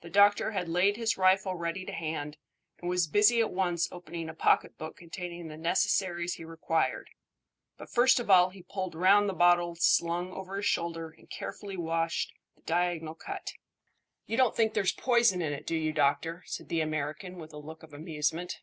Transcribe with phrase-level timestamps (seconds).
[0.00, 2.38] The doctor had laid his rifle ready to hand,
[2.80, 7.10] and was busy at once opening a pocket book containing the necessaries he required;
[7.76, 11.76] but first of all he pulled round the bottle slung over his shoulder and carefully
[11.76, 13.52] washed the diagonal cut.
[14.24, 17.58] "You don't think there's poison in it, do you, doctor?" said the American, with a
[17.58, 18.60] look of amusement.